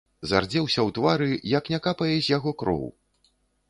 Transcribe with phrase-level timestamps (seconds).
[0.29, 2.85] Зардзеўся ў твары, як не капае з яго кроў.